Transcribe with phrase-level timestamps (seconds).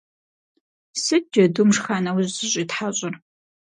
[1.03, 3.13] Сыт джэдум шха нэужь зыщӀитхьэщӀыр?